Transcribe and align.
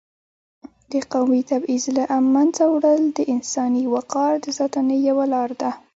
د 0.91 0.93
قومي 1.13 1.41
تبعیض 1.51 1.85
له 1.97 2.03
منځه 2.35 2.63
وړل 2.73 3.01
د 3.17 3.19
انساني 3.33 3.83
وقار 3.95 4.33
د 4.41 4.47
ساتنې 4.57 4.97
یوه 5.09 5.25
لار 5.33 5.49
ده. 5.61 5.71